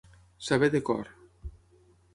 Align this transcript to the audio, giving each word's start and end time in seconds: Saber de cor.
Saber 0.47 0.71
de 0.71 0.81
cor. 0.87 1.07